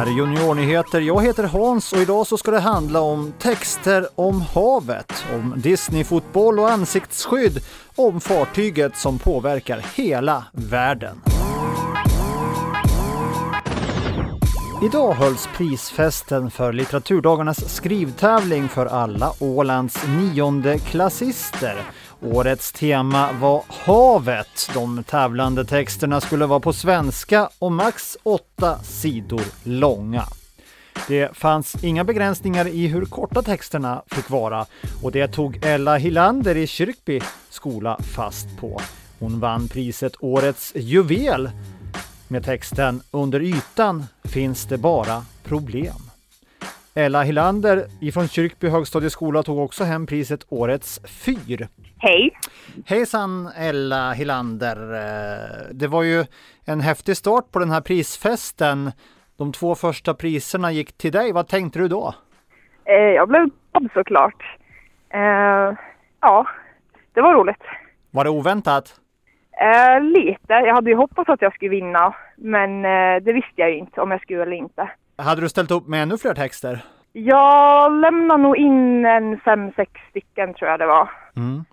[0.00, 1.00] här är Juniornyheter.
[1.00, 6.58] Jag heter Hans och idag så ska det handla om texter om havet, om Disney-fotboll
[6.58, 7.58] och ansiktsskydd,
[7.96, 11.20] om fartyget som påverkar hela världen.
[14.82, 21.76] Idag hölls prisfesten för litteraturdagarnas skrivtävling för alla Ålands nionde klassister.
[22.22, 24.70] Årets tema var havet.
[24.74, 30.24] De tävlande texterna skulle vara på svenska och max åtta sidor långa.
[31.08, 34.66] Det fanns inga begränsningar i hur korta texterna fick vara
[35.02, 37.20] och det tog Ella Hillander i Kyrkby
[37.50, 38.80] skola fast på.
[39.18, 41.50] Hon vann priset Årets juvel
[42.28, 46.10] med texten Under ytan finns det bara problem.
[46.94, 51.68] Ella Hillander ifrån Kyrkby högstadieskola tog också hem priset Årets fyr.
[52.02, 52.30] Hej!
[52.86, 54.76] Hejsan Ella Hillander!
[54.76, 56.24] Eh, det var ju
[56.66, 58.92] en häftig start på den här prisfesten.
[59.38, 61.32] De två första priserna gick till dig.
[61.32, 62.14] Vad tänkte du då?
[62.84, 64.58] Eh, jag blev glad såklart.
[65.10, 65.78] Eh,
[66.20, 66.46] ja,
[67.14, 67.62] det var roligt.
[68.10, 68.94] Var det oväntat?
[70.00, 70.52] Lite.
[70.52, 72.82] Jag hade ju hoppats att jag skulle vinna, men
[73.24, 74.90] det visste jag ju inte om jag skulle eller inte.
[75.18, 76.84] Hade du ställt upp med ännu fler texter?
[77.12, 81.10] Jag lämnade nog in en fem, sex stycken tror jag det var.
[81.36, 81.64] Mm.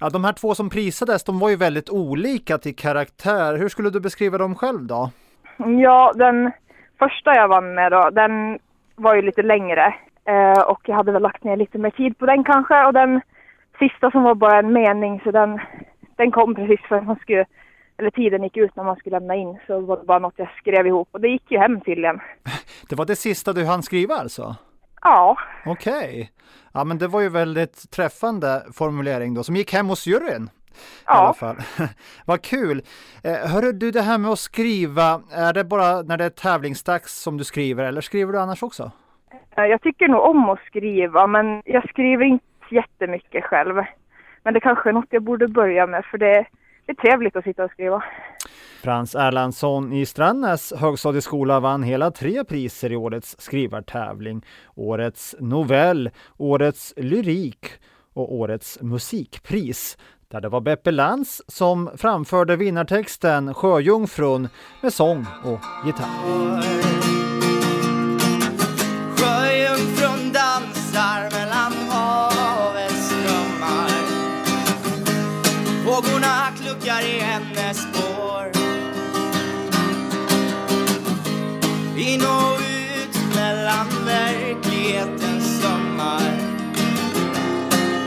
[0.00, 3.58] Ja, de här två som prisades, de var ju väldigt olika till karaktär.
[3.58, 5.10] Hur skulle du beskriva dem själv då?
[5.82, 6.52] Ja, den
[6.98, 8.58] första jag vann med då, den
[8.96, 12.26] var ju lite längre eh, och jag hade väl lagt ner lite mer tid på
[12.26, 13.20] den kanske och den
[13.78, 15.60] sista som var bara en mening så den,
[16.16, 17.44] den kom precis för att man skulle,
[17.98, 20.48] eller tiden gick ut när man skulle lämna in så var det bara något jag
[20.58, 22.20] skrev ihop och det gick ju hem tydligen.
[22.88, 24.56] Det var det sista du hann skriva alltså?
[25.04, 25.36] Ja.
[25.66, 25.94] Okej.
[25.94, 26.28] Okay.
[26.72, 30.50] Ja, men det var ju väldigt träffande formulering då som gick hem hos juryn.
[31.06, 31.14] Ja.
[31.14, 31.56] I alla fall.
[32.26, 32.82] Vad kul!
[33.24, 37.22] Eh, hörru du, det här med att skriva, är det bara när det är tävlingsdags
[37.22, 38.90] som du skriver eller skriver du annars också?
[39.56, 43.74] Eh, jag tycker nog om att skriva, men jag skriver inte jättemycket själv.
[44.42, 46.46] Men det kanske är något jag borde börja med, för det
[46.86, 48.04] är trevligt att sitta och skriva.
[48.84, 54.44] Frans Erlandsson i Strandnäs högstadieskola vann hela tre priser i årets skrivartävling.
[54.74, 57.66] Årets novell, årets lyrik
[58.14, 59.98] och årets musikpris.
[60.28, 64.48] Där det var Beppe Lantz som framförde vinnartexten Sjöjungfrun
[64.82, 67.13] med sång och gitarr.
[82.14, 86.20] In och ut mellan verklighetens sommar.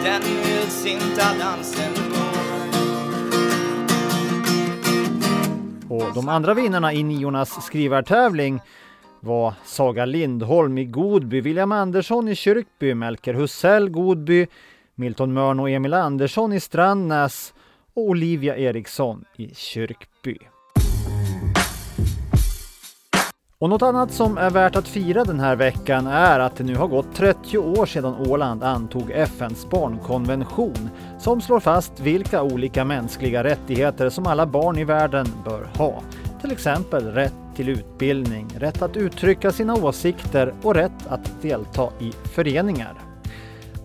[0.04, 1.94] Den vildsinta dansen
[5.90, 8.60] Och de andra vinnarna i niornas skrivartävling
[9.20, 14.48] var Saga Lindholm i Godby, William Andersson i Kyrkby, Melker Hussell Godby,
[14.96, 17.54] Milton Mörn och Emil Andersson i Strandnäs
[17.94, 20.38] och Olivia Eriksson i Kyrkby.
[23.60, 26.76] Och något annat som är värt att fira den här veckan är att det nu
[26.76, 33.44] har gått 30 år sedan Åland antog FNs barnkonvention som slår fast vilka olika mänskliga
[33.44, 36.02] rättigheter som alla barn i världen bör ha.
[36.42, 42.12] Till exempel rätt till utbildning, rätt att uttrycka sina åsikter och rätt att delta i
[42.12, 42.94] föreningar.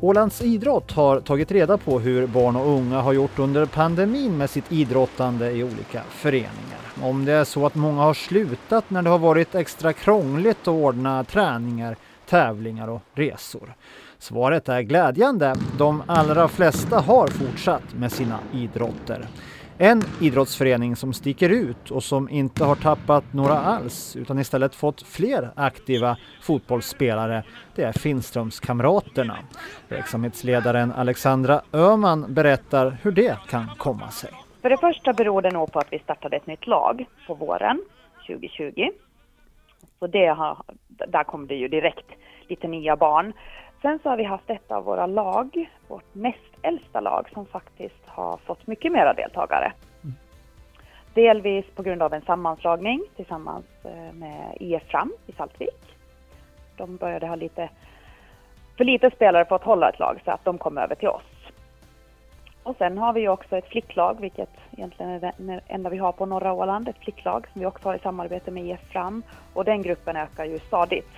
[0.00, 4.50] Ålands idrott har tagit reda på hur barn och unga har gjort under pandemin med
[4.50, 6.71] sitt idrottande i olika föreningar.
[7.00, 10.68] Om det är så att många har slutat när det har varit extra krångligt att
[10.68, 13.74] ordna träningar, tävlingar och resor.
[14.18, 15.54] Svaret är glädjande.
[15.78, 19.28] De allra flesta har fortsatt med sina idrotter.
[19.78, 25.02] En idrottsförening som sticker ut och som inte har tappat några alls utan istället fått
[25.02, 27.44] fler aktiva fotbollsspelare
[27.74, 29.38] det är Finströmskamraterna.
[29.88, 34.41] Verksamhetsledaren Alexandra Öman berättar hur det kan komma sig.
[34.62, 37.80] För det första beror det nog på att vi startade ett nytt lag på våren
[38.26, 38.90] 2020.
[39.98, 40.56] Så det har,
[40.88, 42.06] där kom det ju direkt
[42.48, 43.32] lite nya barn.
[43.82, 48.06] Sen så har vi haft ett av våra lag, vårt näst äldsta lag, som faktiskt
[48.06, 49.72] har fått mycket mera deltagare.
[50.04, 50.14] Mm.
[51.14, 55.96] Delvis på grund av en sammanslagning tillsammans eh, med IF Fram i Saltvik.
[56.76, 57.68] De började ha lite
[58.76, 61.41] för lite spelare för att hålla ett lag så att de kom över till oss.
[62.62, 66.12] Och sen har vi ju också ett flicklag, vilket egentligen är det enda vi har
[66.12, 69.22] på norra Åland, ett flicklag som vi också har i samarbete med IF Fram.
[69.54, 71.10] Och den gruppen ökar ju stadigt.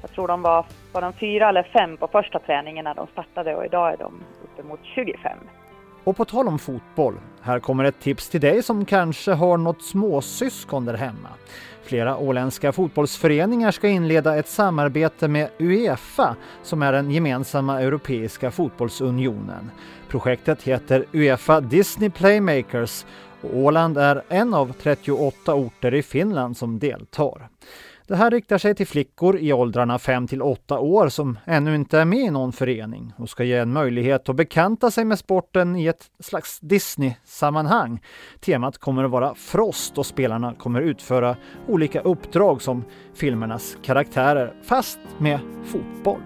[0.00, 3.56] Jag tror de var, var de fyra eller fem på första träningen när de startade
[3.56, 5.38] och idag är de uppemot 25.
[6.04, 9.82] Och på tal om fotboll, här kommer ett tips till dig som kanske har något
[9.82, 11.28] småsyskon där hemma.
[11.82, 19.70] Flera åländska fotbollsföreningar ska inleda ett samarbete med Uefa som är den gemensamma europeiska fotbollsunionen.
[20.08, 23.04] Projektet heter Uefa Disney Playmakers
[23.40, 27.48] och Åland är en av 38 orter i Finland som deltar.
[28.10, 31.98] Det här riktar sig till flickor i åldrarna 5 till 8 år som ännu inte
[31.98, 35.76] är med i någon förening och ska ge en möjlighet att bekanta sig med sporten
[35.76, 38.00] i ett slags Disney-sammanhang.
[38.40, 41.36] Temat kommer att vara Frost och spelarna kommer utföra
[41.68, 42.84] olika uppdrag som
[43.14, 46.22] filmernas karaktärer, fast med fotboll.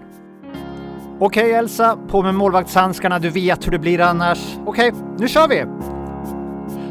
[1.18, 4.56] Okej Elsa, på med målvaktshandskarna, du vet hur det blir annars.
[4.66, 5.64] Okej, nu kör vi!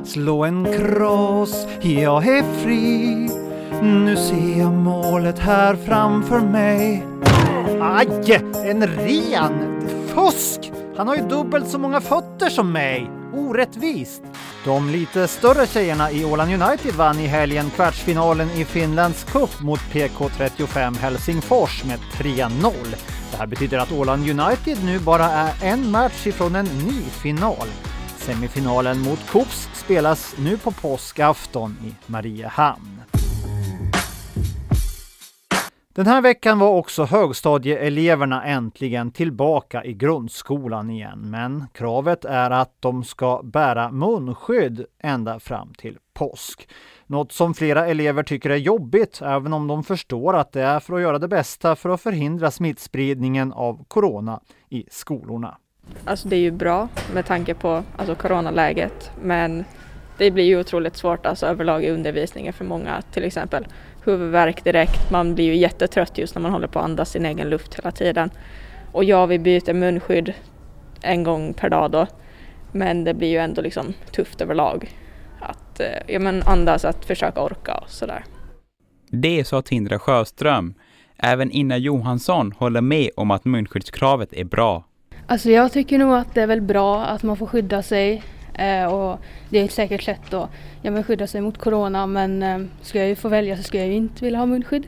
[0.04, 3.43] Slå en kross, jag är fri
[3.84, 7.04] nu ser jag målet här framför mig.
[7.82, 8.08] Aj!
[8.66, 9.88] En ren!
[10.08, 10.72] Fusk!
[10.98, 13.10] Han har ju dubbelt så många fötter som mig.
[13.34, 14.22] Orättvist!
[14.66, 19.80] De lite större tjejerna i Åland United vann i helgen kvartsfinalen i Finlands Cup mot
[19.80, 22.72] PK35 Helsingfors med 3-0.
[23.32, 27.68] Det här betyder att Åland United nu bara är en match ifrån en ny final.
[28.18, 33.13] Semifinalen mot Kops spelas nu på påskafton i Mariehamn.
[35.96, 42.72] Den här veckan var också högstadieeleverna äntligen tillbaka i grundskolan igen, men kravet är att
[42.80, 46.70] de ska bära munskydd ända fram till påsk.
[47.08, 50.94] Något som flera elever tycker är jobbigt, även om de förstår att det är för
[50.94, 54.40] att göra det bästa för att förhindra smittspridningen av corona
[54.70, 55.58] i skolorna.
[56.06, 59.64] Alltså det är ju bra med tanke på alltså coronaläget, men
[60.18, 63.68] det blir ju otroligt svårt alltså överlag i undervisningen för många, till exempel
[64.06, 65.12] huvudvärk direkt.
[65.12, 67.92] Man blir ju jättetrött just när man håller på att andas sin egen luft hela
[67.92, 68.30] tiden.
[68.92, 70.34] Och ja, vi byter munskydd
[71.02, 72.08] en gång per dag då.
[72.72, 74.92] Men det blir ju ändå liksom tufft överlag.
[75.40, 78.24] Att eh, ja, men andas, att försöka orka och sådär.
[79.10, 80.74] Det sa Tindra Sjöström.
[81.18, 84.84] Även Inna Johansson håller med om att munskyddskravet är bra.
[85.28, 88.24] Alltså jag tycker nog att det är väl bra att man får skydda sig
[88.54, 89.20] Eh, och
[89.50, 90.50] det är ett säkert sätt att
[90.82, 93.84] ja, men skydda sig mot corona men eh, ska jag ju få välja så skulle
[93.84, 94.88] jag ju inte vilja ha munskydd.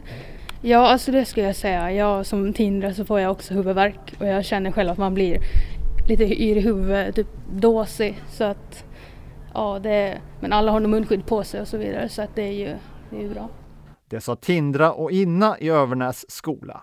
[0.61, 1.91] Ja, alltså det skulle jag säga.
[1.91, 5.37] Jag som Tindra så får jag också huvudvärk och jag känner själv att man blir
[6.09, 8.21] lite yr i huvudet, typ dåsig.
[8.29, 8.85] Så att,
[9.53, 12.35] ja, det är, men alla har nog munskydd på sig och så vidare så att
[12.35, 12.75] det är ju,
[13.09, 13.49] det är ju bra.
[14.09, 16.81] Det sa Tindra och Inna i Övernäs skola.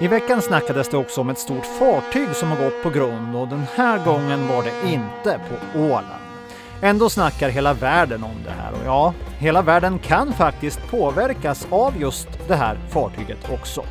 [0.00, 3.48] I veckan snackades det också om ett stort fartyg som har gått på grund och
[3.48, 6.22] den här gången var det inte på Åland.
[6.82, 12.00] Ändå snackar hela världen om det här och ja, hela världen kan faktiskt påverkas av
[12.00, 13.84] just det här fartyget också.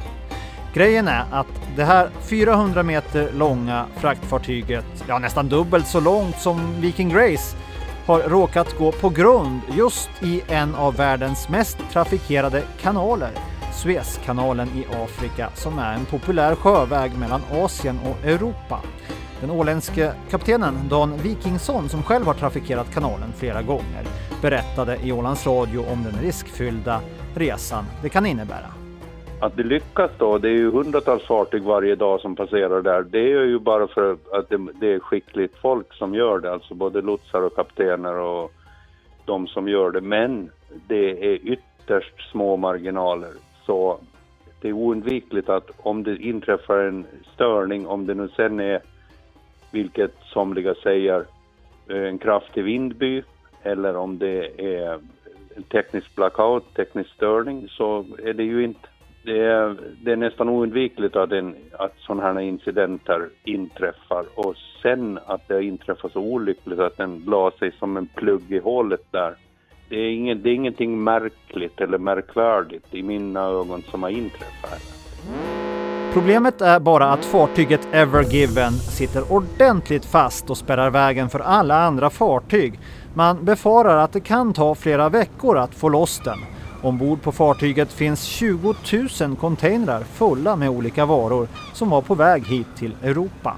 [0.74, 6.82] Grejen är att det här 400 meter långa fraktfartyget, ja nästan dubbelt så långt som
[6.82, 7.58] Viking Grace,
[8.06, 13.32] har råkat gå på grund just i en av världens mest trafikerade kanaler
[13.78, 18.80] Suezkanalen i Afrika som är en populär sjöväg mellan Asien och Europa.
[19.42, 24.04] Den åländske kaptenen Dan Wikingsson som själv har trafikerat kanalen flera gånger
[24.42, 27.02] berättade i Ålands Radio om den riskfyllda
[27.36, 28.72] resan det kan innebära.
[29.42, 33.02] Att det lyckas då, det är ju hundratals fartyg varje dag som passerar där.
[33.02, 36.74] Det är ju bara för att det, det är skickligt folk som gör det, alltså
[36.74, 38.52] både lotsar och kaptener och
[39.26, 40.02] de som gör det.
[40.02, 40.50] Men
[40.88, 43.32] det är ytterst små marginaler.
[43.68, 44.00] Så
[44.62, 48.82] det är oundvikligt att om det inträffar en störning, om det nu sen är,
[49.72, 51.26] vilket somliga säger,
[51.90, 53.24] eh, en kraftig vindby
[53.64, 55.00] eller om det är
[55.56, 58.88] en teknisk blackout, teknisk störning, så är det ju inte
[59.24, 64.26] det är, det är nästan oundvikligt att, en, att sådana här incidenter inträffar.
[64.36, 68.60] Och sen att det inträffar så olyckligt att den la sig som en plugg i
[68.60, 69.36] hålet där
[69.90, 74.82] det är, inget, det är ingenting märkligt eller märkvärdigt i mina ögon som har inträffat.
[76.14, 81.84] Problemet är bara att fartyget Ever Given sitter ordentligt fast och spärrar vägen för alla
[81.84, 82.80] andra fartyg.
[83.14, 86.40] Man befarar att det kan ta flera veckor att få loss den.
[86.82, 88.76] Ombord på fartyget finns 20
[89.22, 93.56] 000 containrar fulla med olika varor som var på väg hit till Europa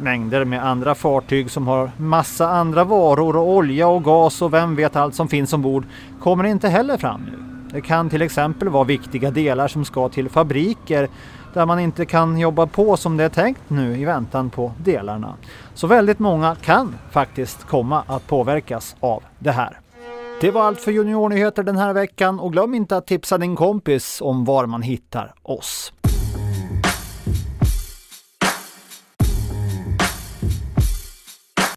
[0.00, 4.76] mängder med andra fartyg som har massa andra varor och olja och gas och vem
[4.76, 5.84] vet allt som finns ombord
[6.20, 7.50] kommer inte heller fram nu.
[7.72, 11.08] Det kan till exempel vara viktiga delar som ska till fabriker
[11.54, 15.34] där man inte kan jobba på som det är tänkt nu i väntan på delarna.
[15.74, 19.78] Så väldigt många kan faktiskt komma att påverkas av det här.
[20.40, 24.20] Det var allt för Juniornyheter den här veckan och glöm inte att tipsa din kompis
[24.20, 25.92] om var man hittar oss.